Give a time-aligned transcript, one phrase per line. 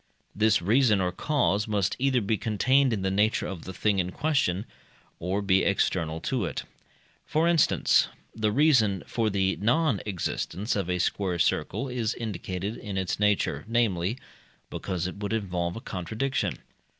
[0.35, 4.11] This reason or cause must either be contained in the nature of the thing in
[4.11, 4.65] question,
[5.19, 6.63] or be external to it.
[7.23, 12.97] For instance, the reason for the non existence of a square circle is indicated in
[12.97, 14.17] its nature, namely,
[14.71, 16.57] because it would involve a contradiction.